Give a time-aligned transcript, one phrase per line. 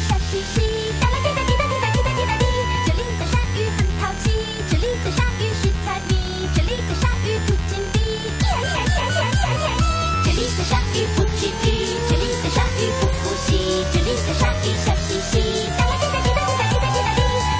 [0.00, 2.44] 小嘻嘻，哒啦哒哒哒哒哒哒哒哒滴。
[2.86, 4.30] 这里的鲨鱼很淘气，
[4.68, 7.96] 这里的鲨鱼是财迷，这里的鲨鱼不金币。
[8.42, 9.66] 耶耶耶耶耶！
[10.24, 15.32] 这里的鲨鱼不金币，这里的鲨鱼不呼吸，这里的鲨鱼笑嘻嘻，
[15.78, 16.04] 哒啦滴。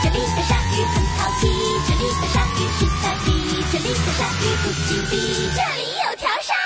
[0.02, 1.42] 这里的鲨鱼很淘气，
[1.86, 2.82] 这里的鲨鱼是，
[3.70, 5.12] 这里的鲨鱼不金币。
[5.54, 6.63] 这里有条鲨。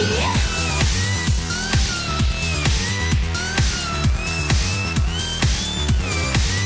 [0.00, 0.10] 鲨鱼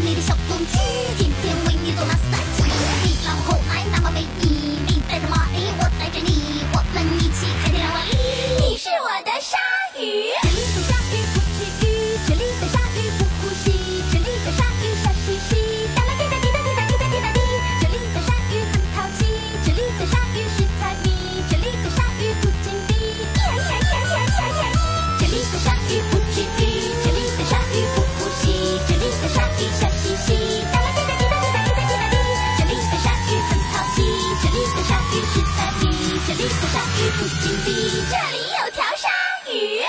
[0.09, 0.73] 你的小公鸡
[1.19, 2.63] 天天为你做那三七。
[3.03, 8.15] 你老婆可爱那么美丽，你带着马咪，我带着你，我们一起开天两万里。
[8.59, 9.55] 你是我的鲨
[10.01, 10.48] 鱼。
[36.95, 39.09] 金币金币这里有条鲨
[39.51, 39.83] 鱼。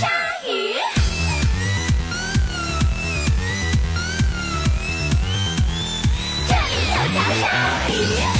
[0.00, 0.08] 鲨
[0.46, 0.50] 鱼。
[6.48, 7.44] 这里有条鲨
[7.90, 8.39] 鱼。